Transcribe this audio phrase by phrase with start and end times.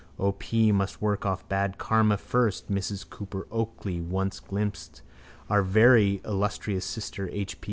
[0.17, 0.71] O.P.
[0.71, 2.71] must work off bad karma first.
[2.71, 5.03] Mrs Cooper Oakley once glimpsed
[5.47, 7.55] our very illustrious sister H.